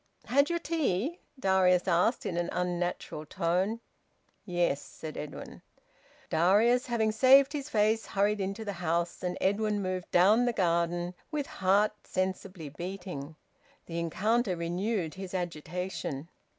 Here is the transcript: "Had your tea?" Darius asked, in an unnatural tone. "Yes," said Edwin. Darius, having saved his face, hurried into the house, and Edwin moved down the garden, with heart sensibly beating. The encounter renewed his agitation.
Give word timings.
"Had 0.25 0.49
your 0.49 0.57
tea?" 0.57 1.19
Darius 1.39 1.87
asked, 1.87 2.25
in 2.25 2.35
an 2.35 2.49
unnatural 2.51 3.23
tone. 3.23 3.79
"Yes," 4.47 4.81
said 4.81 5.15
Edwin. 5.15 5.61
Darius, 6.31 6.87
having 6.87 7.11
saved 7.11 7.53
his 7.53 7.69
face, 7.69 8.07
hurried 8.07 8.41
into 8.41 8.65
the 8.65 8.73
house, 8.73 9.21
and 9.21 9.37
Edwin 9.39 9.79
moved 9.79 10.09
down 10.09 10.45
the 10.45 10.53
garden, 10.53 11.13
with 11.29 11.45
heart 11.45 11.91
sensibly 12.03 12.69
beating. 12.69 13.35
The 13.85 13.99
encounter 13.99 14.55
renewed 14.55 15.13
his 15.13 15.35
agitation. 15.35 16.29